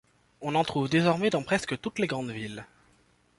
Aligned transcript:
On 0.41 0.55
en 0.55 0.63
trouve 0.63 0.89
désormais 0.89 1.29
dans 1.29 1.43
presque 1.43 1.79
toutes 1.79 1.99
les 1.99 2.07
grandes 2.07 2.31
villes. 2.31 2.65